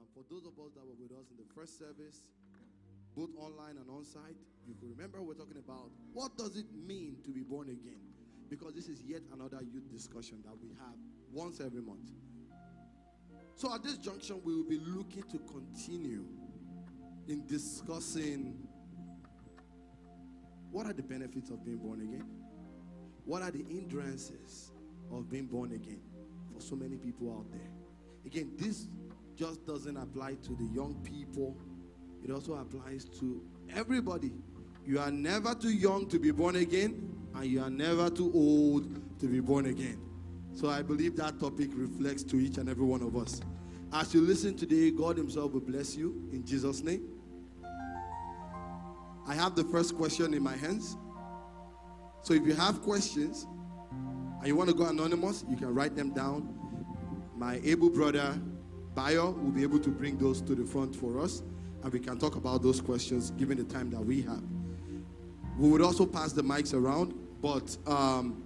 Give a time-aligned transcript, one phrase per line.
[0.00, 2.28] Uh, for those of us that were with us in the first service,
[3.14, 4.36] both online and on site,
[4.66, 8.00] you could remember we're talking about what does it mean to be born again?
[8.48, 10.96] Because this is yet another youth discussion that we have
[11.32, 12.10] once every month.
[13.56, 16.24] So at this junction, we will be looking to continue
[17.28, 18.66] in discussing
[20.70, 22.26] what are the benefits of being born again?
[23.24, 24.72] What are the hindrances
[25.12, 26.00] of being born again
[26.54, 27.70] for so many people out there?
[28.24, 28.86] Again, this
[29.40, 31.56] just doesn't apply to the young people,
[32.22, 33.42] it also applies to
[33.74, 34.32] everybody.
[34.84, 39.18] You are never too young to be born again, and you are never too old
[39.18, 39.98] to be born again.
[40.52, 43.40] So I believe that topic reflects to each and every one of us.
[43.94, 47.08] As you listen today, God Himself will bless you in Jesus' name.
[49.26, 50.98] I have the first question in my hands.
[52.20, 53.46] So if you have questions
[54.40, 56.54] and you want to go anonymous, you can write them down.
[57.36, 58.38] My able brother
[59.00, 61.42] Bayo will be able to bring those to the front for us
[61.82, 64.42] and we can talk about those questions given the time that we have.
[65.58, 68.42] We would also pass the mics around, but um,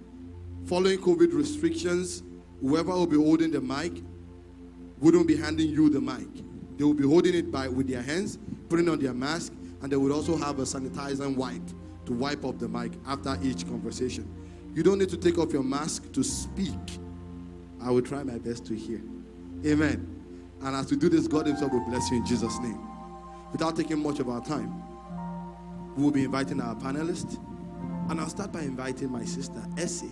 [0.65, 2.23] following COVID restrictions,
[2.61, 4.01] whoever will be holding the mic
[4.99, 6.29] wouldn't be handing you the mic.
[6.77, 9.97] They will be holding it by with their hands, putting on their mask, and they
[9.97, 11.67] would also have a sanitizing wipe
[12.05, 14.25] to wipe up the mic after each conversation.
[14.73, 16.97] You don't need to take off your mask to speak.
[17.81, 19.01] I will try my best to hear.
[19.65, 20.14] Amen.
[20.61, 22.79] And as we do this, God Himself will bless you in Jesus' name.
[23.51, 24.83] Without taking much of our time,
[25.95, 27.37] we will be inviting our panelists.
[28.09, 30.11] And I'll start by inviting my sister, Essie.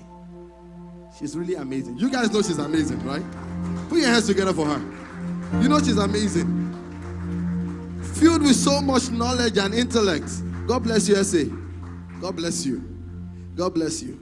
[1.17, 1.97] She's really amazing.
[1.97, 3.23] You guys know she's amazing, right?
[3.89, 5.61] Put your hands together for her.
[5.61, 6.71] You know she's amazing.
[8.15, 10.31] Filled with so much knowledge and intellect.
[10.67, 11.51] God bless you, Essie.
[12.19, 12.81] God bless you.
[13.55, 14.19] God bless you.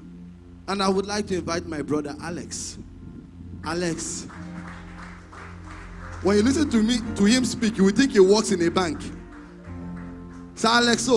[0.68, 2.78] And I would like to invite my brother, Alex.
[3.64, 4.28] Alex.
[6.24, 8.70] When you listen to me to him speak, you will think he works in a
[8.70, 9.02] bank.
[10.54, 11.10] Sir Alex,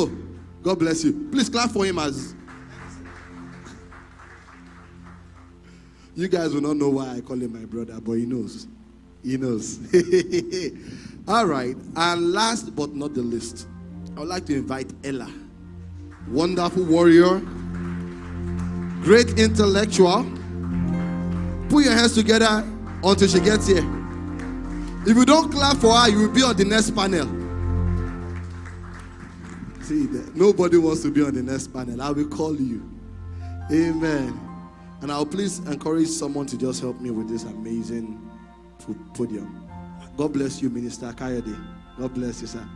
[0.62, 1.28] God bless you.
[1.30, 2.34] Please clap for him as
[6.16, 8.66] you guys will not know why I call him my brother, but he knows.
[9.22, 9.78] He knows.
[11.28, 11.76] All right.
[11.96, 13.66] And last but not the least,
[14.16, 15.30] I would like to invite Ella.
[16.28, 17.40] Wonderful warrior,
[19.02, 20.24] great intellectual.
[21.68, 22.64] Put your hands together
[23.02, 24.03] until she gets here.
[25.06, 27.26] If you don't clap for her, you will be on the next panel.
[29.82, 32.00] See, nobody wants to be on the next panel.
[32.00, 32.90] I will call you.
[33.70, 34.40] Amen.
[35.02, 38.18] And I'll please encourage someone to just help me with this amazing
[39.12, 39.68] podium.
[40.16, 41.62] God bless you, Minister Kayode.
[41.98, 42.66] God bless you, sir.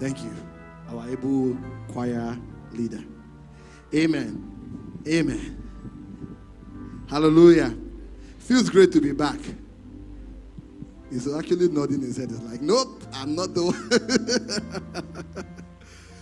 [0.00, 0.34] Thank you.
[0.90, 1.56] Our able
[1.92, 2.36] choir
[2.72, 3.04] leader.
[3.94, 5.00] Amen.
[5.06, 7.04] Amen.
[7.08, 7.72] Hallelujah.
[8.40, 9.38] Feels great to be back.
[11.12, 12.30] He's actually nodding his head.
[12.30, 13.64] He's like, nope, I'm not the
[15.34, 15.46] one.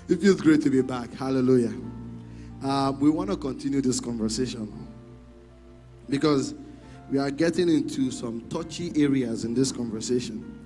[0.08, 1.14] it feels great to be back.
[1.14, 1.72] Hallelujah.
[2.64, 4.88] Uh, we want to continue this conversation
[6.08, 6.56] because
[7.08, 10.58] we are getting into some touchy areas in this conversation.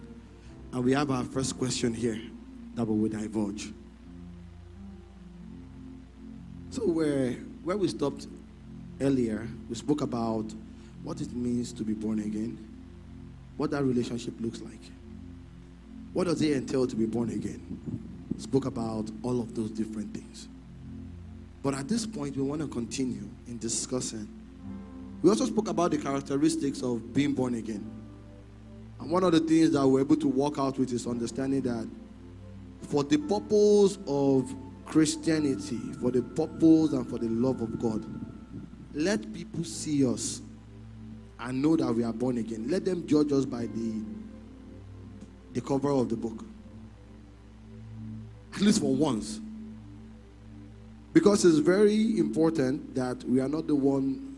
[0.72, 2.18] And we have our first question here
[2.76, 3.74] that we will divulge.
[6.70, 8.26] So, where, where we stopped
[9.02, 10.46] earlier, we spoke about
[11.02, 12.73] what it means to be born again
[13.56, 14.80] what that relationship looks like.
[16.12, 17.60] What does it entail to be born again?
[18.38, 20.48] Spoke about all of those different things.
[21.62, 24.28] But at this point, we want to continue in discussing.
[25.22, 27.90] We also spoke about the characteristics of being born again.
[29.00, 31.88] And one of the things that we're able to work out with is understanding that
[32.82, 34.54] for the purpose of
[34.84, 38.04] Christianity, for the purpose and for the love of God,
[38.92, 40.42] let people see us
[41.44, 42.66] and know that we are born again.
[42.68, 44.02] Let them judge us by the,
[45.52, 46.42] the cover of the book.
[48.54, 49.40] At least for once.
[51.12, 54.36] Because it's very important that we are not the one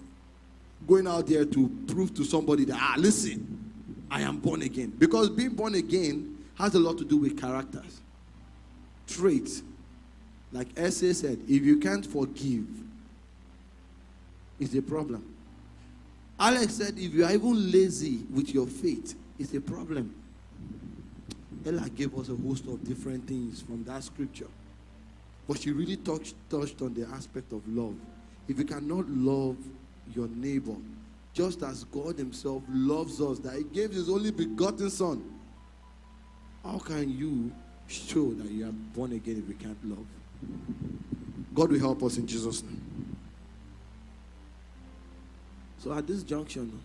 [0.86, 3.72] going out there to prove to somebody that, ah, listen,
[4.10, 4.92] I am born again.
[4.98, 8.00] Because being born again has a lot to do with characters,
[9.06, 9.62] traits.
[10.50, 12.66] Like Essie said, if you can't forgive,
[14.58, 15.35] it's a problem.
[16.38, 20.14] Alex said, if you are even lazy with your faith, it's a problem.
[21.64, 24.46] Ella gave us a host of different things from that scripture.
[25.48, 27.94] But she really touched, touched on the aspect of love.
[28.48, 29.56] If you cannot love
[30.14, 30.76] your neighbor,
[31.32, 35.24] just as God Himself loves us, that He gave His only begotten Son,
[36.64, 37.52] how can you
[37.86, 40.06] show that you are born again if you can't love?
[41.54, 43.05] God will help us in Jesus' name.
[45.78, 46.80] So at this junction,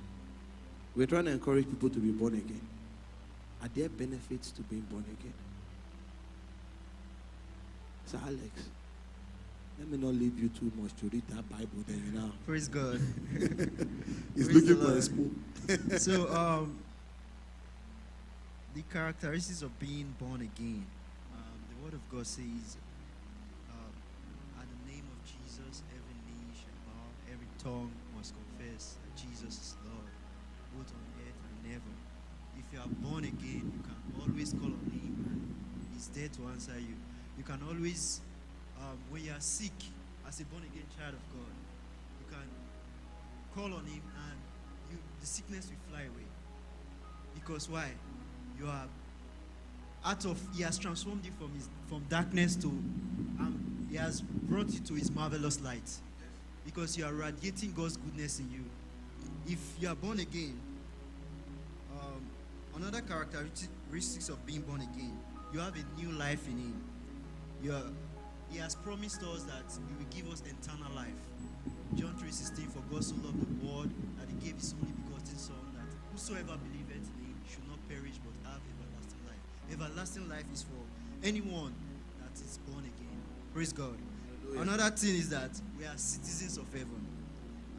[0.96, 2.62] we're trying to encourage people to be born again.
[3.62, 5.34] Are there benefits to being born again?
[8.06, 8.70] Sir Alex,
[9.80, 12.32] let me not leave you too much to read that Bible then, you know.
[12.46, 13.00] Praise God.
[14.36, 15.44] He's Praise looking for a spoon.
[15.98, 16.78] so, um,
[18.74, 20.86] the characteristics of being born again.
[21.34, 22.78] Um, the Word of God says,
[23.70, 23.94] um,
[24.60, 28.01] "At the name of Jesus, every knee shall bow, every tongue must confess that
[29.42, 30.06] Jesus is Lord,
[30.78, 31.96] both on earth and heaven."
[32.58, 35.56] If you are born again, you can always call on Him, and
[35.94, 36.96] He's there to answer you.
[37.38, 38.22] You can always,
[38.80, 39.74] um, when you are sick,
[40.28, 41.54] as a born again child of God,
[42.20, 42.48] you can
[43.56, 44.38] call on Him, and
[44.92, 46.28] you, the sickness will fly away.
[47.34, 47.90] Because why?
[48.60, 48.86] You are
[50.06, 54.70] out of He has transformed you from his from darkness to um, He has brought
[54.70, 55.90] you to His marvelous light.
[56.64, 58.64] Because you are radiating God's goodness in you.
[59.48, 60.60] If you are born again,
[61.94, 62.22] um,
[62.76, 65.18] another characteristics of being born again,
[65.54, 66.82] you have a new life in Him.
[67.64, 67.84] You are,
[68.52, 71.22] he has promised us that He will give us eternal life.
[71.96, 73.90] John 3:16, for God so loved the world
[74.20, 78.16] that He gave His only begotten Son, that whosoever believeth in Him should not perish
[78.24, 79.44] but have everlasting life.
[79.74, 80.82] Everlasting life is for
[81.24, 81.74] anyone
[82.20, 83.20] that is born again.
[83.54, 83.98] Praise God.
[84.58, 87.11] Another thing is that we are citizens of heaven.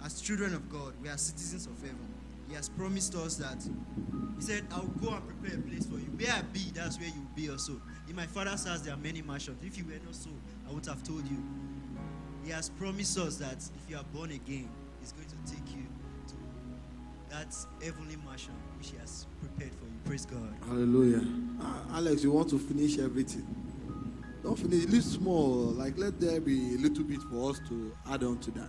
[0.05, 2.09] As children of God, we are citizens of heaven.
[2.49, 3.63] He has promised us that.
[4.37, 6.11] He said, I'll go and prepare a place for you.
[6.19, 7.81] Where I be, that's where you will be also.
[8.09, 9.63] In my father's house, there are many mansions.
[9.65, 10.31] If you were not so,
[10.69, 11.43] I would have told you.
[12.45, 14.69] He has promised us that if you are born again,
[15.01, 15.85] He's going to take you
[16.29, 16.35] to
[17.31, 19.93] that heavenly mansion which He has prepared for you.
[20.05, 20.53] Praise God.
[20.67, 21.25] Hallelujah.
[21.61, 23.47] Ah, Alex, you want to finish everything.
[24.43, 24.87] Don't finish.
[24.87, 25.73] Leave small.
[25.73, 28.69] Like, let there be a little bit for us to add on to that.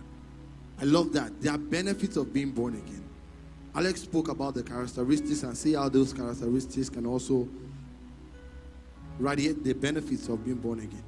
[0.84, 1.40] I love that.
[1.40, 3.02] There are benefits of being born again.
[3.74, 7.48] Alex spoke about the characteristics and see how those characteristics can also
[9.18, 11.02] radiate the benefits of being born again.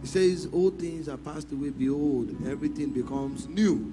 [0.00, 1.68] He says, Old things are passed away.
[1.68, 3.92] Behold, everything becomes new.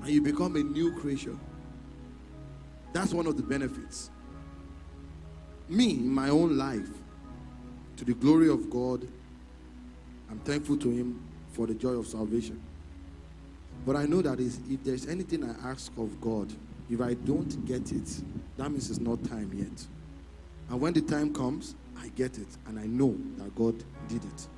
[0.00, 1.36] And you become a new creature.
[2.92, 4.10] That's one of the benefits.
[5.68, 6.88] Me, in my own life,
[7.96, 9.08] to the glory of God,
[10.30, 11.20] I'm thankful to Him
[11.50, 12.62] for the joy of salvation.
[13.84, 16.52] But I know that if there's anything I ask of God,
[16.88, 18.22] if I don't get it,
[18.56, 19.86] that means it's not time yet.
[20.70, 24.48] And when the time comes, I get it, and I know that God did it.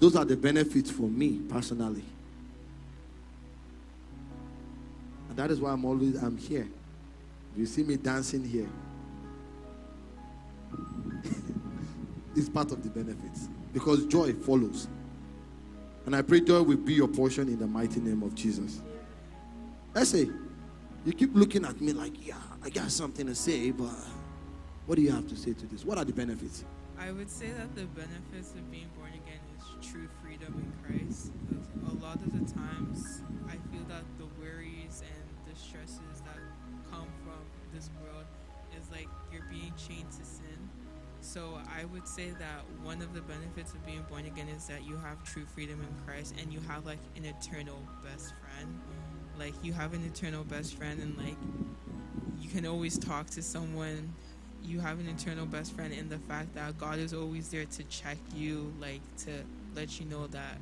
[0.00, 2.04] Those are the benefits for me personally.
[5.28, 6.68] And that is why I'm always I'm here.
[7.56, 8.68] You see me dancing here.
[12.36, 13.48] it's part of the benefits.
[13.72, 14.86] Because joy follows.
[16.08, 18.80] And I pray joy will be your portion in the mighty name of Jesus.
[19.94, 20.30] I say,
[21.04, 23.92] you keep looking at me like, yeah, I got something to say, but
[24.86, 25.84] what do you have to say to this?
[25.84, 26.64] What are the benefits?
[26.98, 31.30] I would say that the benefits of being born again is true freedom in Christ.
[31.86, 36.40] A lot of the times, I feel that the worries and the stresses that
[36.90, 37.44] come from
[37.74, 38.24] this world
[38.80, 40.67] is like you're being chained to sin.
[41.28, 44.86] So I would say that one of the benefits of being born again is that
[44.86, 48.80] you have true freedom in Christ and you have like an eternal best friend.
[49.38, 51.36] Like you have an eternal best friend and like
[52.40, 54.14] you can always talk to someone
[54.64, 57.84] you have an eternal best friend in the fact that God is always there to
[57.84, 59.30] check you, like to
[59.76, 60.56] let you know that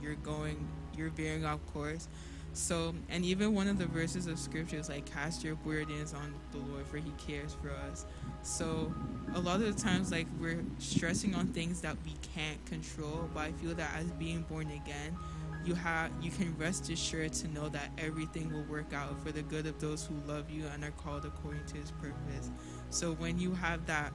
[0.00, 2.06] you're going, you're veering off course.
[2.54, 6.34] So, and even one of the verses of scripture is like, cast your burdens on
[6.52, 8.04] the Lord, for he cares for us.
[8.42, 8.92] So,
[9.34, 13.40] a lot of the times, like, we're stressing on things that we can't control, but
[13.40, 15.16] I feel that as being born again,
[15.64, 19.42] you have you can rest assured to know that everything will work out for the
[19.42, 22.50] good of those who love you and are called according to his purpose.
[22.90, 24.12] So when you have that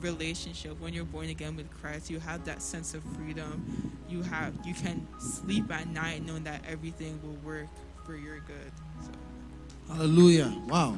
[0.00, 3.92] relationship, when you're born again with Christ, you have that sense of freedom.
[4.08, 7.66] You have you can sleep at night knowing that everything will work
[8.04, 8.72] for your good.
[9.02, 9.94] So.
[9.94, 10.54] Hallelujah.
[10.66, 10.96] Wow.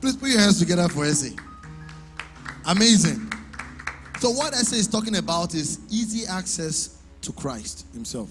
[0.00, 1.36] Please put your hands together for Essie.
[2.66, 3.32] Amazing.
[4.20, 8.28] So, what Essie is talking about is easy access to Christ Himself,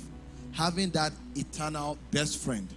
[0.54, 2.68] having that eternal best friend.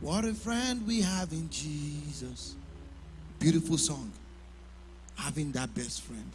[0.00, 2.56] What a friend we have in Jesus.
[3.38, 4.12] Beautiful song.
[5.16, 6.30] Having that best friend.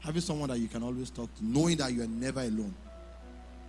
[0.00, 2.74] Having someone that you can always talk to, knowing that you are never alone.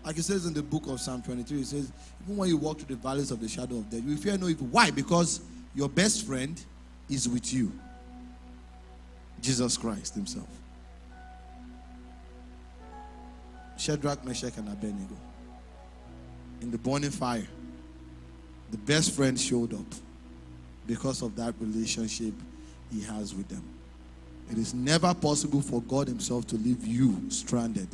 [0.06, 1.92] Like it says in the book of Psalm 23, it says,
[2.24, 4.50] even when you walk through the valleys of the shadow of death, you fear no
[4.50, 4.68] evil.
[4.68, 4.92] Why?
[4.92, 5.42] Because
[5.76, 6.62] your best friend
[7.10, 7.72] is with you.
[9.42, 10.48] Jesus Christ Himself.
[13.78, 15.16] Shadrach, Meshach, and Abednego.
[16.62, 17.48] In the burning fire,
[18.72, 19.86] the best friend showed up
[20.88, 22.34] because of that relationship
[22.92, 23.64] He has with them.
[24.52, 27.88] It is never possible for God Himself to leave you stranded.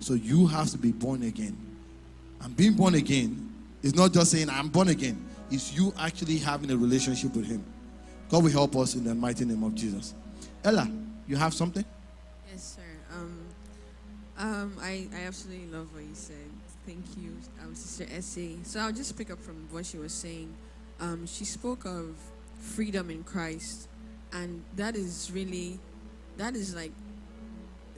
[0.00, 1.56] So you have to be born again.
[2.42, 6.70] And being born again is not just saying, I'm born again, it's you actually having
[6.70, 7.64] a relationship with Him.
[8.28, 10.14] God will help us in the mighty name of Jesus.
[10.62, 10.90] Ella,
[11.26, 11.84] you have something?
[12.50, 13.14] Yes, sir.
[13.14, 13.38] Um,
[14.38, 16.36] um, I, I absolutely love what you said.
[16.86, 18.58] Thank you, um, Sister Essie.
[18.62, 20.54] So I'll just pick up from what she was saying.
[21.00, 22.16] Um, she spoke of
[22.60, 23.87] freedom in Christ,
[24.32, 25.78] and that is really,
[26.36, 26.92] that is like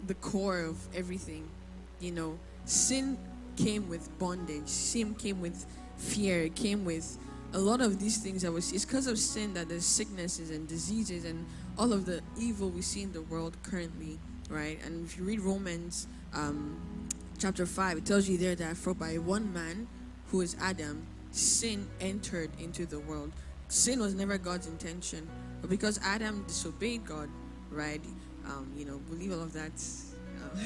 [0.07, 1.49] the core of everything.
[2.01, 3.19] You know, sin
[3.57, 4.69] came with bondage.
[4.69, 6.43] Sin came with fear.
[6.43, 7.19] It came with
[7.53, 8.73] a lot of these things that was.
[8.73, 11.47] It's because of sin that there's sicknesses and diseases and
[11.79, 14.19] all of the evil we see in the world currently,
[14.49, 14.79] right?
[14.85, 16.81] And if you read Romans um,
[17.39, 19.89] chapter 5, it tells you there that for by one man,
[20.31, 23.33] who is Adam, sin entered into the world.
[23.69, 25.29] Sin was never God's intention,
[25.61, 27.29] but because Adam disobeyed God,
[27.71, 28.03] right?
[28.47, 29.73] Um, you know, believe all of that.
[30.43, 30.61] Um,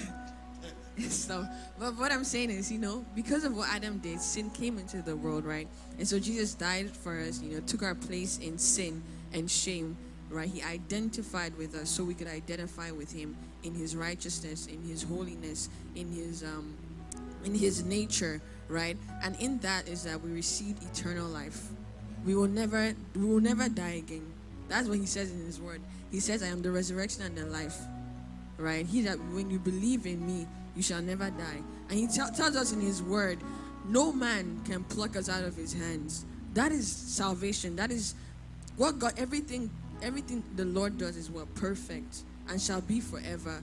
[1.08, 1.48] stuff.
[1.76, 5.02] But what I'm saying is, you know, because of what Adam did, sin came into
[5.02, 5.66] the world, right?
[5.98, 9.96] And so Jesus died for us, you know, took our place in sin and shame
[10.34, 10.48] right?
[10.48, 15.02] He identified with us so we could identify with him in his righteousness, in his
[15.02, 16.74] holiness, in his um,
[17.44, 18.96] in his nature, right?
[19.22, 21.68] And in that is that we receive eternal life.
[22.26, 24.33] We will never we will never die again.
[24.68, 25.80] That's what he says in his word.
[26.10, 27.78] He says, I am the resurrection and the life.
[28.56, 28.86] Right?
[28.86, 31.62] He that when you believe in me, you shall never die.
[31.90, 33.38] And he t- tells us in his word,
[33.86, 36.24] no man can pluck us out of his hands.
[36.54, 37.76] That is salvation.
[37.76, 38.14] That is
[38.76, 39.70] what God everything
[40.02, 43.62] everything the Lord does is what perfect and shall be forever.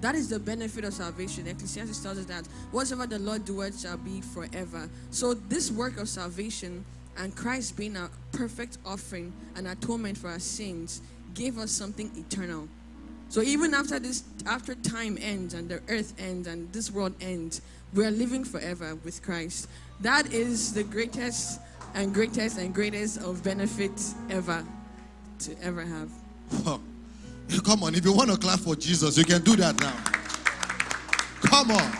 [0.00, 1.48] That is the benefit of salvation.
[1.48, 4.88] Ecclesiastes tells us that whatsoever the Lord doeth shall be forever.
[5.10, 6.84] So this work of salvation
[7.18, 11.02] and Christ being a perfect offering and atonement for our sins
[11.34, 12.68] gave us something eternal.
[13.28, 17.60] So even after this, after time ends and the earth ends and this world ends,
[17.92, 19.68] we are living forever with Christ.
[20.00, 21.60] That is the greatest
[21.94, 24.64] and greatest and greatest of benefits ever
[25.40, 26.10] to ever have.
[27.64, 29.96] Come on, if you want to clap for Jesus, you can do that now.
[31.48, 31.92] Come on.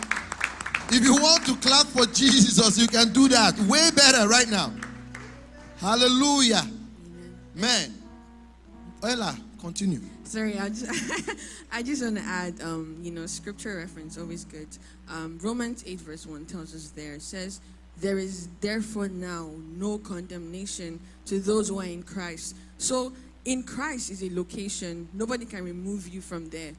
[0.90, 3.58] If you want to clap for Jesus, you can do that.
[3.60, 4.72] Way better right now.
[5.80, 6.62] Hallelujah.
[7.54, 7.94] Man.
[9.00, 10.00] Ella, continue.
[10.24, 11.30] Sorry, I just,
[11.72, 14.66] I just want to add, um, you know, scripture reference, always good.
[15.08, 17.60] Um, Romans 8, verse 1 tells us there, it says,
[18.00, 22.56] There is therefore now no condemnation to those who are in Christ.
[22.78, 23.12] So,
[23.44, 25.08] in Christ is a location.
[25.14, 26.72] Nobody can remove you from there.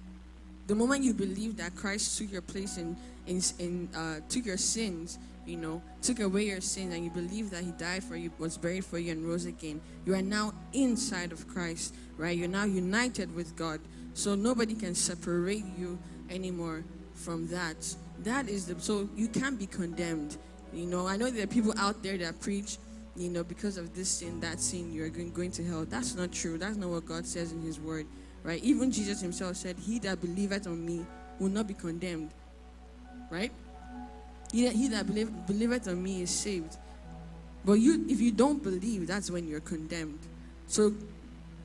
[0.68, 4.58] The moment you believe that Christ took your place in, in, in uh, took your
[4.58, 5.18] sins,
[5.50, 8.58] you know, took away your sins, and you believe that He died for you, was
[8.58, 12.38] buried for you, and rose again, you are now inside of Christ, right?
[12.38, 13.79] You're now united with God.
[14.13, 15.98] So nobody can separate you
[16.29, 17.96] anymore from that.
[18.24, 20.38] That is the so you can't be condemned.
[20.74, 22.77] You know, I know there are people out there that preach
[23.20, 25.86] you know, because of this sin, that sin, you're going, going to hell.
[25.86, 26.58] That's not true.
[26.58, 28.08] That's not what God says in His Word,
[28.44, 28.63] right?
[28.63, 31.06] Even Jesus Himself said, He that believeth on me
[31.38, 32.32] will not be condemned,
[33.29, 33.51] right?
[34.51, 36.77] He that, he that believe, believeth on me is saved.
[37.65, 40.20] But you, if you don't believe, that's when you're condemned.
[40.68, 40.94] So,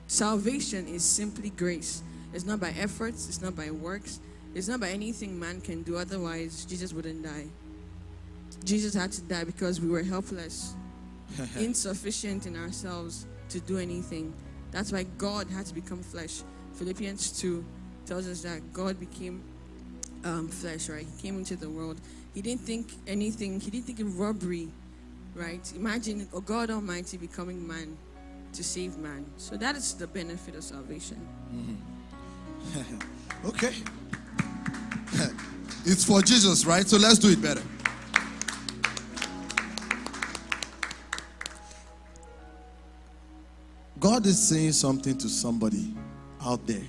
[0.06, 2.02] salvation is simply grace.
[2.32, 4.20] It's not by efforts, it's not by works,
[4.54, 5.96] it's not by anything man can do.
[5.96, 7.46] Otherwise, Jesus wouldn't die.
[8.64, 10.74] Jesus had to die because we were helpless
[11.58, 14.32] insufficient in ourselves to do anything.
[14.70, 16.42] That's why God had to become flesh.
[16.74, 17.64] Philippians 2
[18.06, 19.42] tells us that God became
[20.24, 21.06] um, flesh, right?
[21.16, 22.00] He came into the world.
[22.34, 24.68] He didn't think anything, he didn't think of robbery,
[25.34, 25.72] right?
[25.76, 27.96] Imagine a God Almighty becoming man
[28.52, 29.24] to save man.
[29.36, 31.26] So that is the benefit of salvation.
[31.54, 32.94] Mm-hmm.
[33.48, 33.74] okay.
[35.84, 36.86] it's for Jesus, right?
[36.88, 37.62] So let's do it better.
[44.00, 45.94] God is saying something to somebody
[46.44, 46.82] out there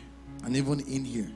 [0.43, 1.31] and even in here.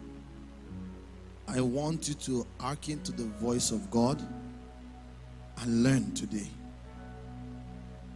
[1.52, 4.22] I want you to hearken to the voice of God
[5.62, 6.48] and learn today.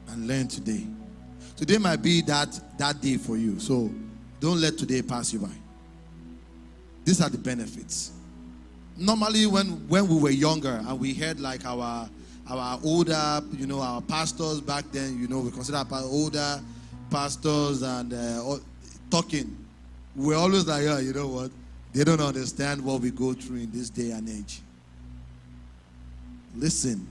[0.09, 0.85] And learn today.
[1.55, 3.59] Today might be that that day for you.
[3.59, 3.89] So
[4.39, 5.49] don't let today pass you by.
[7.05, 8.11] These are the benefits.
[8.97, 12.07] Normally, when when we were younger and we heard like our
[12.47, 16.61] our older, you know, our pastors back then, you know, we consider our older
[17.09, 18.57] pastors and uh,
[19.09, 19.55] talking,
[20.15, 21.51] we're always like, yeah, you know what?
[21.93, 24.61] They don't understand what we go through in this day and age.
[26.55, 27.07] Listen,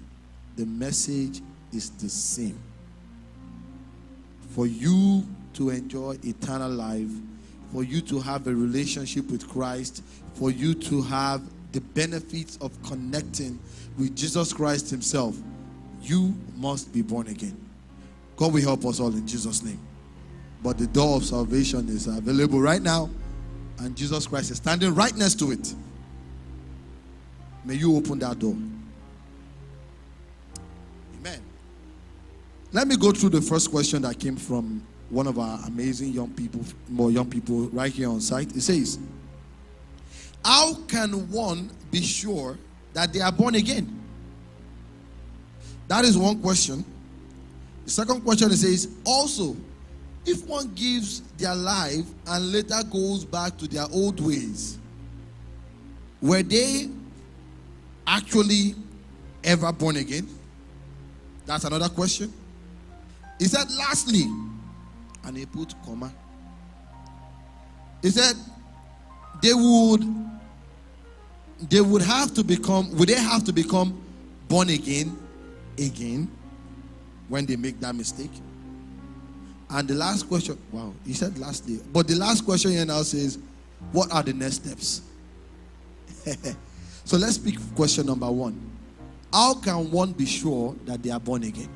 [0.57, 1.41] the message
[1.73, 2.59] is the same.
[4.51, 7.09] For you to enjoy eternal life,
[7.73, 10.03] for you to have a relationship with Christ,
[10.35, 13.59] for you to have the benefits of connecting
[13.99, 15.37] with Jesus Christ Himself,
[16.03, 17.57] you must be born again.
[18.37, 19.79] God will help us all in Jesus' name.
[20.63, 23.09] But the door of salvation is available right now,
[23.79, 25.75] and Jesus Christ is standing right next to it.
[27.65, 28.57] May you open that door.
[31.19, 31.41] Amen.
[32.73, 36.31] Let me go through the first question that came from one of our amazing young
[36.31, 38.55] people, more young people right here on site.
[38.57, 38.99] It says,
[40.45, 42.59] How can one be sure
[42.95, 44.01] that they are born again?
[45.89, 46.85] That is one question.
[47.85, 49.57] The second question it says, Also,
[50.25, 54.79] if one gives their life and later goes back to their old ways,
[56.21, 56.89] were they
[58.07, 58.75] actually
[59.43, 60.29] ever born again?
[61.47, 62.33] That's another question.
[63.39, 64.23] He said, lastly,
[65.25, 66.13] and he put comma.
[68.01, 68.37] He said,
[69.43, 70.03] they would
[71.69, 74.01] they would have to become would they have to become
[74.49, 75.17] born again
[75.79, 76.31] again
[77.29, 78.31] when they make that mistake?
[79.73, 83.03] And the last question, wow, he said last lastly, but the last question here now
[83.03, 83.39] says,
[83.91, 85.01] what are the next steps?
[87.05, 88.71] so let's pick question number one.
[89.33, 91.71] How can one be sure that they are born again?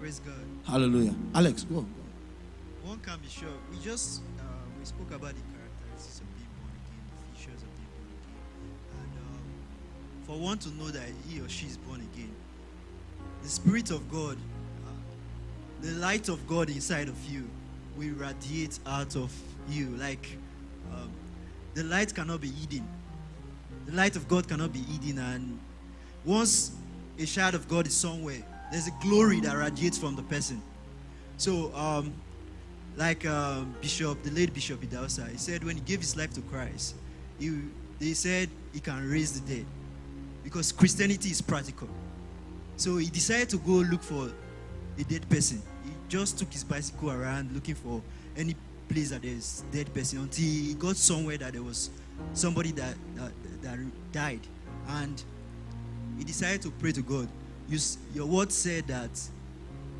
[0.00, 0.34] Praise God.
[0.66, 1.14] Hallelujah.
[1.36, 1.86] Alex, go.
[2.82, 3.48] One can be sure.
[3.70, 4.42] We just uh,
[4.76, 8.42] we spoke about the characteristics of being born again, the features of being born again,
[9.02, 12.34] and um, for one to know that he or she is born again,
[13.44, 14.36] the Spirit of God,
[15.82, 17.48] the light of God inside of you,
[17.96, 19.32] will radiate out of
[19.68, 19.88] you.
[19.96, 20.36] Like
[20.92, 21.10] um,
[21.74, 22.86] the light cannot be hidden.
[23.86, 25.58] The light of God cannot be hidden, and
[26.24, 26.72] once
[27.18, 30.62] a child of God is somewhere, there's a glory that radiates from the person.
[31.36, 32.12] So, um,
[32.96, 36.42] like um, Bishop, the late Bishop Idahosa, he said when he gave his life to
[36.42, 36.94] Christ,
[37.38, 37.58] he,
[37.98, 39.66] they said he can raise the dead
[40.44, 41.88] because Christianity is practical.
[42.76, 44.30] So he decided to go look for
[44.98, 45.62] a dead person.
[46.10, 48.02] Just took his bicycle around looking for
[48.36, 48.56] any
[48.88, 51.88] place that there's dead person until he got somewhere that there was
[52.34, 53.30] somebody that that,
[53.62, 53.78] that
[54.10, 54.40] died,
[54.88, 55.22] and
[56.18, 57.28] he decided to pray to God.
[57.68, 57.78] You,
[58.12, 59.10] your word said that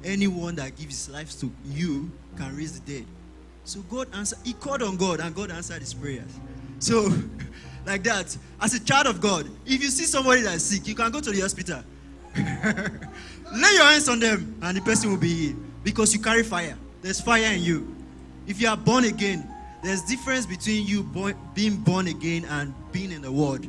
[0.02, 3.06] anyone that gives his life to you can raise the dead.
[3.64, 6.40] So God answered, he called on God and God answered his prayers.
[6.80, 7.08] So,
[7.86, 11.12] like that, as a child of God, if you see somebody that's sick, you can
[11.12, 11.84] go to the hospital.
[12.36, 16.76] Lay your hands on them and the person will be healed because you carry fire.
[17.02, 17.96] There's fire in you.
[18.46, 19.48] If you are born again,
[19.82, 21.02] there's difference between you
[21.54, 23.66] being born again and being in the world.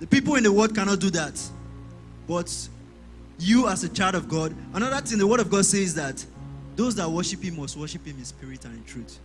[0.00, 1.40] The people in the world cannot do that.
[2.26, 2.68] But
[3.38, 6.24] you as a child of God, another thing the word of God says that
[6.76, 9.18] those that worship him must worship him in spirit and in truth.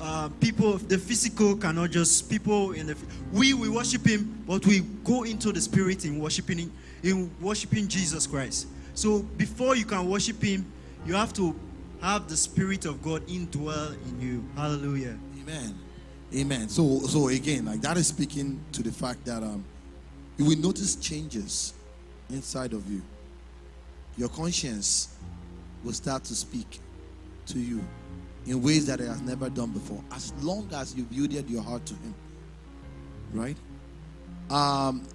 [0.00, 2.96] Uh, people, the physical cannot just people in the
[3.32, 6.70] we we worship him, but we go into the spirit in worshiping
[7.02, 8.66] in worshiping Jesus Christ.
[8.94, 10.64] So before you can worship him,
[11.06, 11.58] you have to
[12.00, 14.44] have the spirit of God indwell in you.
[14.56, 15.18] Hallelujah.
[15.40, 15.78] Amen.
[16.34, 16.68] Amen.
[16.68, 19.64] So so again, like that is speaking to the fact that um
[20.36, 21.74] you will notice changes
[22.30, 23.02] inside of you.
[24.16, 25.16] Your conscience
[25.84, 26.80] will start to speak
[27.46, 27.84] to you
[28.46, 31.84] in ways that it has never done before, as long as you've yielded your heart
[31.86, 32.14] to Him.
[33.32, 33.56] Right?
[34.50, 35.06] Um,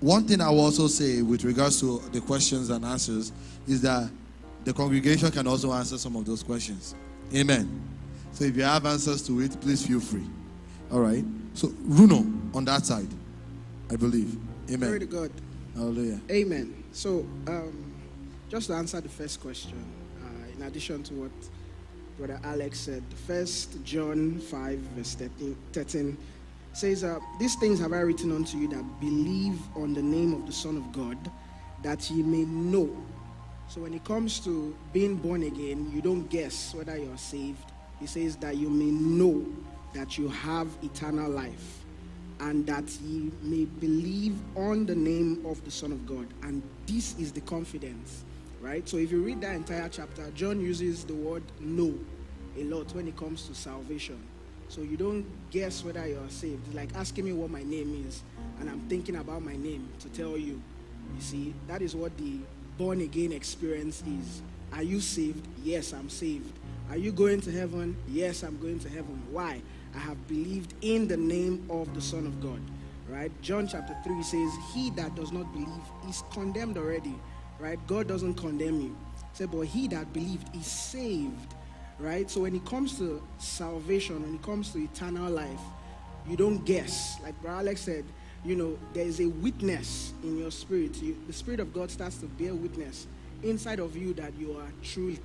[0.00, 3.32] one thing I will also say with regards to the questions and answers
[3.66, 4.10] is that
[4.64, 6.94] the congregation can also answer some of those questions.
[7.34, 7.82] Amen.
[8.32, 10.26] So if you have answers to it, please feel free.
[10.90, 11.24] All right.
[11.54, 13.08] So Runo on that side,
[13.90, 14.36] I believe.
[14.68, 14.80] Amen.
[14.80, 15.06] Glory to.
[15.06, 15.30] God.
[15.74, 16.20] Hallelujah.
[16.30, 16.84] Amen.
[16.92, 17.92] So, um,
[18.48, 19.74] just to answer the first question,
[20.22, 21.30] uh, in addition to what
[22.16, 26.16] Brother Alex said, First John 5, verse 13, 13
[26.72, 30.46] says, uh, These things have I written unto you that believe on the name of
[30.46, 31.18] the Son of God,
[31.82, 32.88] that ye may know.
[33.68, 37.64] So, when it comes to being born again, you don't guess whether you're saved.
[37.98, 39.44] He says that you may know
[39.94, 41.84] that you have eternal life
[42.40, 46.26] and that ye may believe on the name of the Son of God.
[46.42, 48.24] And this is the confidence,
[48.60, 48.86] right?
[48.88, 51.94] So if you read that entire chapter, John uses the word know
[52.58, 54.22] a lot when it comes to salvation.
[54.68, 56.66] So you don't guess whether you're saved.
[56.66, 58.22] It's like asking me what my name is,
[58.60, 60.60] and I'm thinking about my name to tell you.
[61.14, 62.38] You see, that is what the
[62.78, 64.42] born again experience is.
[64.72, 65.46] Are you saved?
[65.62, 66.52] Yes, I'm saved.
[66.90, 67.96] Are you going to heaven?
[68.08, 69.22] Yes, I'm going to heaven.
[69.30, 69.60] Why?
[69.94, 72.60] I have believed in the name of the Son of God.
[73.08, 73.30] Right?
[73.42, 75.68] John chapter 3 says, He that does not believe
[76.08, 77.14] is condemned already.
[77.58, 77.78] Right?
[77.86, 78.96] God doesn't condemn you.
[79.32, 81.54] Say, but he that believed is saved
[81.98, 82.30] right?
[82.30, 85.60] So when it comes to salvation, when it comes to eternal life,
[86.28, 87.18] you don't guess.
[87.22, 88.04] Like Brother Alex said,
[88.44, 91.00] you know, there is a witness in your spirit.
[91.02, 93.06] You, the Spirit of God starts to bear witness
[93.42, 95.18] inside of you that you are truly,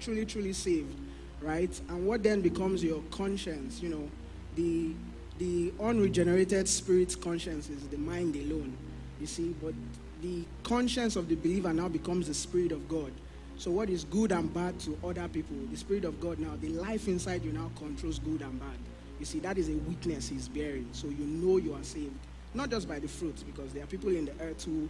[0.00, 0.94] truly, truly saved,
[1.40, 1.80] right?
[1.88, 4.08] And what then becomes your conscience, you know,
[4.56, 4.92] the
[5.38, 8.74] the unregenerated spirit's conscience is the mind alone,
[9.20, 9.74] you see, but
[10.22, 13.12] the conscience of the believer now becomes the Spirit of God.
[13.58, 16.68] So, what is good and bad to other people, the Spirit of God now, the
[16.68, 18.78] life inside you now controls good and bad.
[19.18, 20.88] You see, that is a witness he's bearing.
[20.92, 22.16] So, you know you are saved.
[22.56, 24.88] Not just by the fruits, because there are people in the earth who,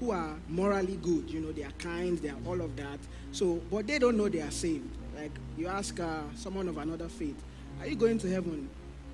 [0.00, 1.30] who are morally good.
[1.30, 2.98] You know, they are kind, they are all of that.
[3.32, 4.88] So, but they don't know they are saved.
[5.16, 7.36] Like, you ask uh, someone of another faith,
[7.80, 8.68] Are you going to heaven?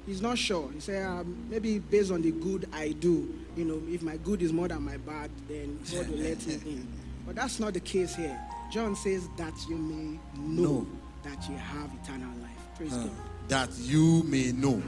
[0.05, 0.69] He's not sure.
[0.73, 4.43] He said, um, maybe based on the good I do, you know, if my good
[4.43, 6.89] is more than my bad, then God will let him in.
[7.25, 8.37] But that's not the case here.
[8.73, 10.87] John says that you may know No.
[11.23, 12.51] that you have eternal life.
[12.77, 13.11] Praise Uh, God.
[13.47, 14.83] that you may know.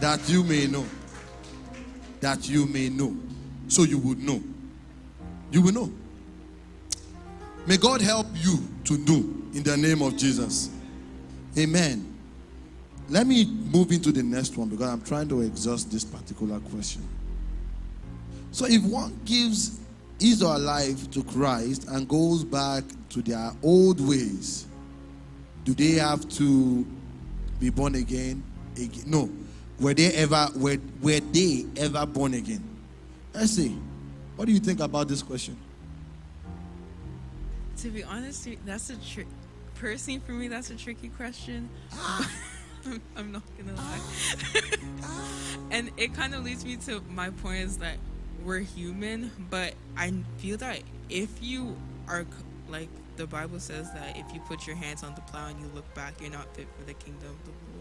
[0.00, 0.84] That you may know.
[2.22, 3.14] That you may know.
[3.68, 4.42] So you would know.
[5.50, 5.92] You will know.
[7.66, 9.18] May God help you to know
[9.54, 10.70] in the name of Jesus.
[11.58, 12.08] Amen.
[13.08, 17.06] Let me move into the next one because I'm trying to exhaust this particular question.
[18.52, 19.80] So, if one gives
[20.18, 24.66] his or her life to Christ and goes back to their old ways,
[25.64, 26.86] do they have to
[27.58, 28.42] be born again?
[28.76, 29.04] again?
[29.06, 29.30] No.
[29.82, 32.62] Were they ever were, were they ever born again?
[33.34, 33.76] Let's see.
[34.36, 35.56] What do you think about this question?
[37.78, 39.26] To be honest, that's a trick.
[39.74, 41.68] Personally, for me, that's a tricky question.
[41.94, 42.30] Ah.
[42.86, 44.00] I'm, I'm not gonna lie.
[45.02, 45.28] Ah.
[45.72, 47.96] and it kind of leads me to my point is that
[48.44, 50.78] we're human, but I feel that
[51.10, 52.24] if you are
[52.68, 55.66] like the Bible says that if you put your hands on the plow and you
[55.74, 57.71] look back, you're not fit for the kingdom of the Lord.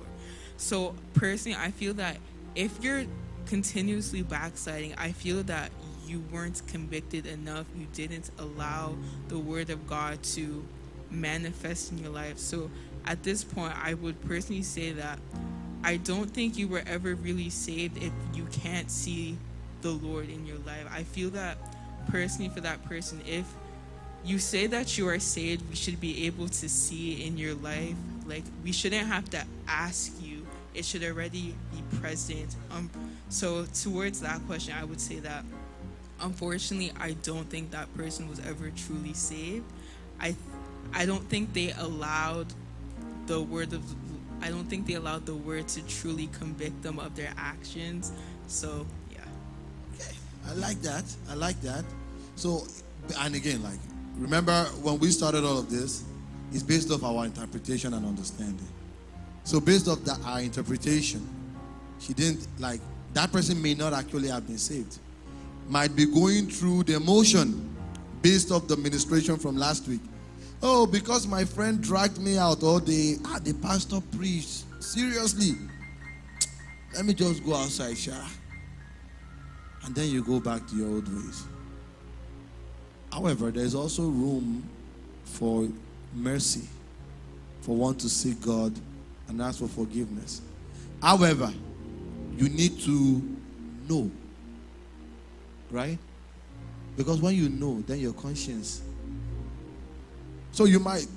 [0.61, 2.17] So personally, I feel that
[2.53, 3.03] if you're
[3.47, 5.71] continuously backsliding, I feel that
[6.05, 7.65] you weren't convicted enough.
[7.75, 8.95] You didn't allow
[9.27, 10.63] the word of God to
[11.09, 12.37] manifest in your life.
[12.37, 12.69] So
[13.05, 15.17] at this point, I would personally say that
[15.83, 19.37] I don't think you were ever really saved if you can't see
[19.81, 20.85] the Lord in your life.
[20.91, 21.57] I feel that
[22.09, 23.51] personally for that person, if
[24.23, 27.95] you say that you are saved, we should be able to see in your life.
[28.27, 30.30] Like we shouldn't have to ask you;
[30.73, 32.55] it should already be present.
[32.71, 32.89] Um,
[33.29, 35.43] so towards that question, I would say that
[36.21, 39.65] unfortunately, I don't think that person was ever truly saved.
[40.19, 40.35] I,
[40.93, 42.47] I don't think they allowed
[43.25, 43.83] the word of,
[44.41, 48.11] I don't think they allowed the word to truly convict them of their actions.
[48.47, 49.19] So yeah.
[49.95, 50.15] Okay,
[50.47, 51.03] I like that.
[51.29, 51.83] I like that.
[52.35, 52.65] So,
[53.19, 53.79] and again, like,
[54.17, 56.03] remember when we started all of this,
[56.51, 58.67] it's based off our interpretation and understanding.
[59.43, 61.27] So, based off that our interpretation,
[61.99, 62.79] she didn't like
[63.13, 64.99] that person may not actually have been saved.
[65.67, 67.75] Might be going through the emotion
[68.21, 70.01] based off the ministration from last week.
[70.63, 73.17] Oh, because my friend dragged me out all day.
[73.25, 74.65] Ah, the pastor preached.
[74.81, 75.55] Seriously.
[76.95, 78.27] Let me just go outside, Shah
[79.85, 81.43] and then you go back to your old ways.
[83.11, 84.67] However, there's also room
[85.25, 85.67] for
[86.13, 86.67] mercy,
[87.61, 88.73] for one to seek God
[89.31, 90.41] and ask for forgiveness.
[91.01, 91.51] However,
[92.37, 93.37] you need to
[93.89, 94.11] know,
[95.69, 95.97] right?
[96.97, 98.81] Because when you know, then your conscience.
[100.51, 101.07] So you might,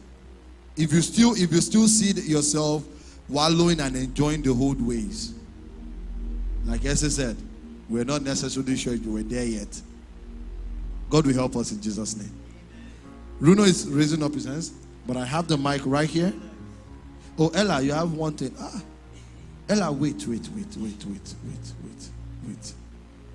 [0.76, 2.84] if you still, if you still see yourself
[3.28, 5.34] wallowing and enjoying the old ways,
[6.64, 7.36] like Esther said,
[7.88, 9.80] we're not necessarily sure you were there yet.
[11.10, 12.32] God will help us in Jesus' name.
[13.40, 14.72] Bruno is raising up his hands,
[15.06, 16.32] but I have the mic right here.
[17.38, 18.54] Oh, Ella, you have one thing.
[18.58, 18.82] Ah,
[19.68, 21.34] Ella, wait, wait, wait, wait, wait, wait,
[21.84, 22.10] wait,
[22.46, 22.74] wait.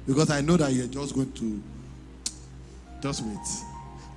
[0.08, 1.62] Because I know that you're just going to.
[3.02, 3.48] Just wait.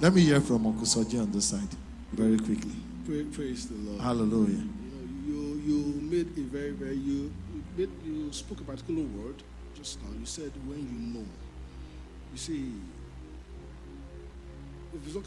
[0.00, 1.68] Let me hear from Uncle Soji on this side
[2.12, 2.72] very quickly.
[3.06, 4.00] Pray, praise the Lord.
[4.00, 4.50] Hallelujah.
[4.50, 7.32] You know, you you made a very very you
[7.76, 9.36] made, you spoke a particular word
[9.76, 10.10] just now.
[10.18, 11.26] You said when you know.
[12.32, 12.72] You see,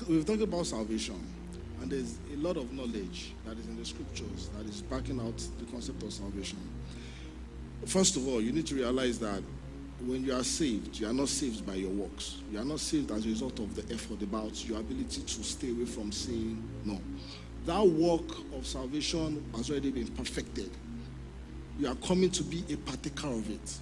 [0.10, 1.16] we're talking about salvation,
[1.82, 5.38] and there's a lot of knowledge that is in the scriptures that is backing out
[5.60, 6.58] the concept of salvation.
[7.86, 9.42] First of all, you need to realize that
[10.06, 12.38] when you are saved, you are not saved by your works.
[12.52, 15.70] You are not saved as a result of the effort about your ability to stay
[15.72, 16.62] away from sin.
[16.84, 17.00] No.
[17.66, 20.70] That work of salvation has already been perfected.
[21.80, 23.78] You are coming to be a partaker of it.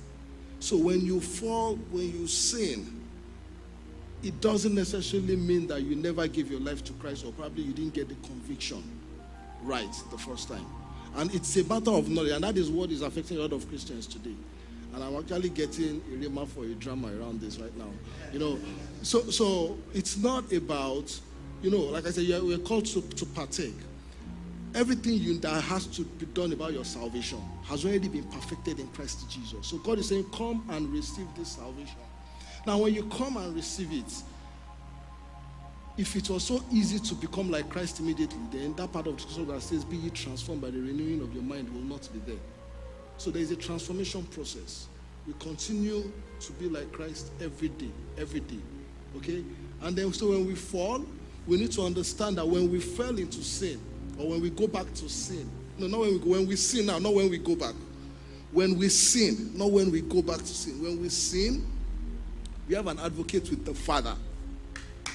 [0.60, 3.03] So when you fall, when you sin,
[4.24, 7.74] it doesn't necessarily mean that you never give your life to Christ or probably you
[7.74, 8.84] didn't get the conviction.
[9.64, 10.66] right the first time.
[11.16, 13.68] And it's a matter of knowledge, and that is what is affecting a lot of
[13.70, 14.36] Christians today.
[14.94, 17.90] And I'm actually getting a rhema for a drama around this right now.
[18.32, 18.60] You know,
[19.02, 21.20] so so it's not about,
[21.62, 23.76] you know, like I said, you're, we're called to, to partake.
[24.76, 28.88] Everything you, that has to be done about your salvation has already been perfected in
[28.88, 29.68] Christ Jesus.
[29.68, 31.98] So God is saying, come and receive this salvation.
[32.66, 34.24] Now, when you come and receive it,
[35.98, 39.22] if it was so easy to become like Christ immediately, then that part of the
[39.22, 42.20] scripture that says, Be ye transformed by the renewing of your mind will not be
[42.20, 42.42] there.
[43.18, 44.88] So there is a transformation process.
[45.28, 48.60] We continue to be like Christ every day, every day.
[49.18, 49.44] Okay?
[49.82, 51.06] And then, so when we fall,
[51.46, 53.80] we need to understand that when we fell into sin,
[54.18, 56.86] or when we go back to sin, no, not when we go, when we sin
[56.86, 57.74] now, not when we go back.
[58.52, 60.82] When we sin, not when we go back to sin.
[60.82, 61.66] When we sin,
[62.74, 64.16] we have an advocate with the Father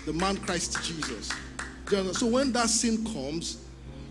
[0.07, 1.29] the man Christ Jesus.
[2.16, 3.59] So when that sin comes,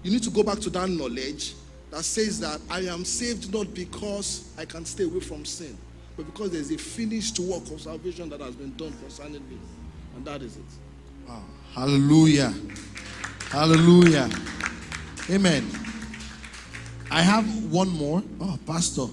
[0.04, 1.54] you need to go back to that knowledge
[1.90, 5.78] that says that I am saved not because I can stay away from sin,
[6.18, 9.58] but because there's a finished work of salvation that has been done concerning me.
[10.18, 10.64] And that is it.
[11.26, 11.42] Wow.
[11.74, 12.54] Hallelujah.
[13.50, 14.30] Hallelujah.
[15.30, 15.66] Amen.
[17.10, 18.22] I have one more.
[18.42, 19.06] Oh, pastor.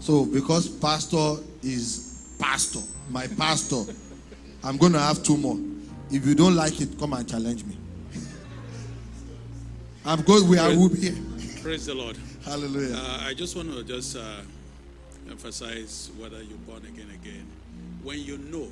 [0.00, 2.11] So because pastor is
[2.42, 3.84] pastor, my pastor,
[4.64, 5.58] I'm going to have two more.
[6.10, 7.76] If you don't like it, come and challenge me.
[10.04, 10.48] I'm good.
[10.48, 11.16] We are will be here.
[11.62, 12.18] Praise the Lord.
[12.44, 12.96] Hallelujah.
[12.96, 14.40] Uh, I just want to just uh,
[15.30, 17.46] emphasize whether you're born again again.
[18.02, 18.68] When you know,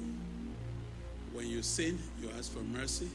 [1.33, 3.09] when you sin, you ask for mercy,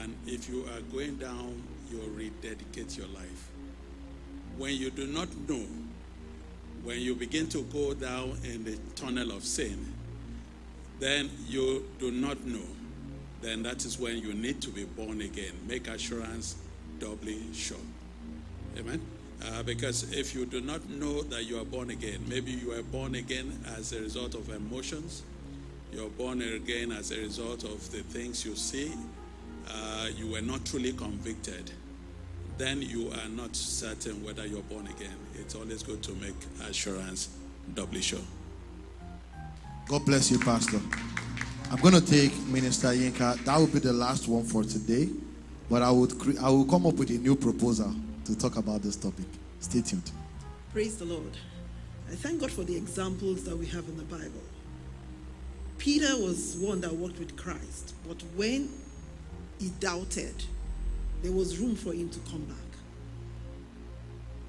[0.00, 3.50] and if you are going down, you rededicate your life.
[4.56, 5.66] When you do not know,
[6.84, 9.92] when you begin to go down in the tunnel of sin,
[10.98, 12.66] then you do not know
[13.42, 15.52] then that is when you need to be born again.
[15.66, 16.56] Make assurance
[17.00, 17.76] doubly sure.
[18.78, 19.02] Amen.
[19.44, 22.82] Uh, because if you do not know that you are born again, maybe you are
[22.84, 25.24] born again as a result of emotions,
[25.92, 28.92] you're born again as a result of the things you see,
[29.68, 31.72] uh, you were not truly convicted,
[32.58, 35.16] then you are not certain whether you're born again.
[35.34, 36.34] It's always good to make
[36.68, 37.30] assurance
[37.74, 38.20] doubly sure.
[39.88, 40.80] God bless you, Pastor.
[41.70, 43.42] I'm going to take Minister Yinka.
[43.44, 45.08] That will be the last one for today.
[45.70, 47.94] But I would cre- I will come up with a new proposal
[48.26, 49.24] to talk about this topic.
[49.60, 50.10] Stay tuned.
[50.72, 51.36] Praise the Lord.
[52.10, 54.42] I thank God for the examples that we have in the Bible.
[55.78, 58.68] Peter was one that walked with Christ, but when
[59.58, 60.44] he doubted,
[61.22, 62.56] there was room for him to come back.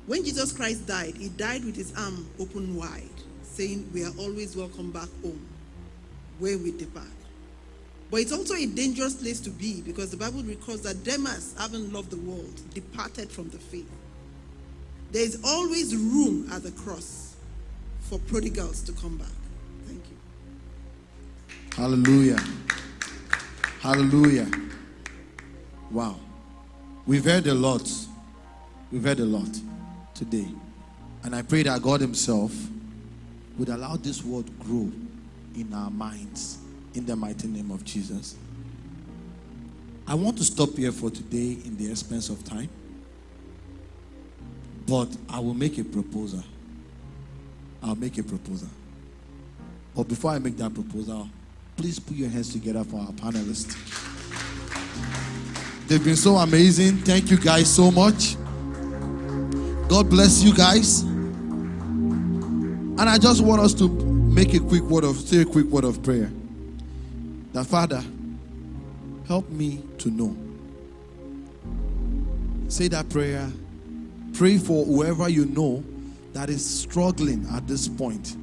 [0.05, 3.09] When Jesus Christ died, he died with his arm open wide,
[3.43, 5.47] saying, We are always welcome back home
[6.39, 7.05] where we depart.
[8.11, 11.91] But it's also a dangerous place to be because the Bible records that Demas, having
[11.93, 13.89] loved the world, departed from the faith.
[15.11, 17.35] There is always room at the cross
[18.01, 19.27] for prodigals to come back.
[19.85, 20.17] Thank you.
[21.75, 22.39] Hallelujah.
[23.79, 24.47] Hallelujah.
[25.91, 26.19] Wow.
[27.05, 27.89] We've heard a lot.
[28.91, 29.49] We've heard a lot
[30.13, 30.47] today.
[31.23, 32.53] And I pray that God Himself
[33.57, 34.89] would allow this word grow
[35.55, 36.59] in our minds
[36.93, 38.35] in the mighty name of Jesus.
[40.07, 42.69] I want to stop here for today in the expense of time,
[44.87, 46.43] but I will make a proposal.
[47.81, 48.69] I'll make a proposal.
[49.95, 51.29] But before I make that proposal,
[51.77, 54.12] please put your hands together for our panelists.
[55.93, 56.97] They've been so amazing.
[56.97, 58.35] Thank you guys so much.
[59.87, 61.01] God bless you guys.
[61.03, 65.83] And I just want us to make a quick word of say a quick word
[65.83, 66.31] of prayer.
[67.51, 68.03] That Father,
[69.27, 70.35] help me to know.
[72.69, 73.51] Say that prayer.
[74.33, 75.83] Pray for whoever you know
[76.33, 78.35] that is struggling at this point.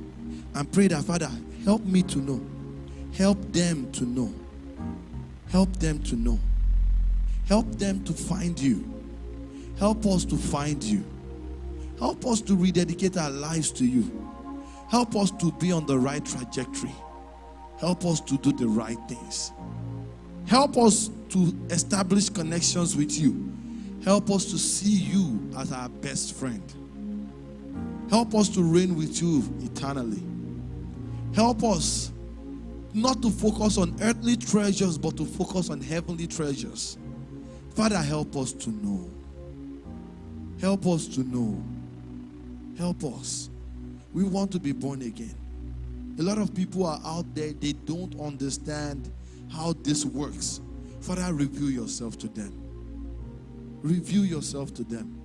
[0.55, 1.33] And pray that Father,
[1.65, 2.41] help me to know.
[3.13, 4.33] Help them to know.
[5.49, 6.39] Help them to know.
[7.51, 8.89] Help them to find you.
[9.77, 11.03] Help us to find you.
[11.99, 14.09] Help us to rededicate our lives to you.
[14.89, 16.95] Help us to be on the right trajectory.
[17.81, 19.51] Help us to do the right things.
[20.47, 23.53] Help us to establish connections with you.
[24.05, 26.63] Help us to see you as our best friend.
[28.11, 30.23] Help us to reign with you eternally.
[31.35, 32.13] Help us
[32.95, 36.97] not to focus on earthly treasures, but to focus on heavenly treasures.
[37.75, 39.11] Father, help us to know.
[40.61, 41.63] Help us to know.
[42.79, 43.51] Help us.
[44.13, 45.35] We want to be born again.
[46.19, 49.11] A lot of people are out there, they don't understand
[49.53, 50.61] how this works.
[51.01, 52.53] Father, reveal yourself to them.
[53.83, 55.21] reveal yourself to them.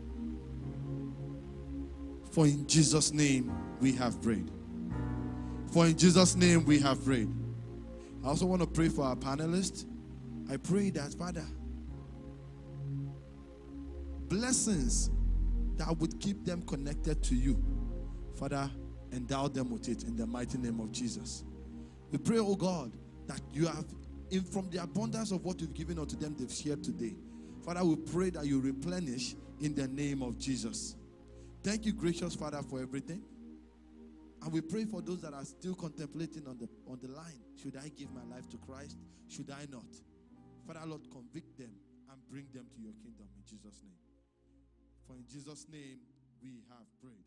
[2.31, 4.49] For in Jesus' name we have prayed.
[5.71, 7.29] For in Jesus' name we have prayed.
[8.23, 9.85] I also want to pray for our panelists.
[10.49, 11.45] I pray that, Father,
[14.35, 15.09] blessings
[15.77, 17.63] that would keep them connected to you,
[18.37, 18.69] Father,
[19.13, 21.45] endow them with it in the mighty name of Jesus.
[22.11, 22.91] We pray, oh God,
[23.27, 23.85] that you have,
[24.31, 27.15] in from the abundance of what you've given unto them, they've shared today.
[27.63, 30.97] Father, we pray that you replenish in the name of Jesus.
[31.63, 33.23] Thank you, gracious Father, for everything.
[34.43, 37.39] And we pray for those that are still contemplating on the on the line.
[37.61, 38.97] Should I give my life to Christ?
[39.27, 39.87] Should I not?
[40.67, 41.71] Father, Lord, convict them
[42.11, 43.94] and bring them to your kingdom in Jesus' name.
[45.07, 45.99] For in Jesus' name
[46.41, 47.24] we have prayed.